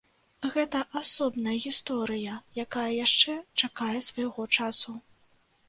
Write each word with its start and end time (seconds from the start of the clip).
Гэта 0.53 0.79
асобная 1.01 1.53
гісторыя, 1.65 2.33
якая 2.65 2.87
яшчэ 3.05 3.37
чакае 3.65 3.93
свайго 4.11 4.51
часу. 4.57 4.99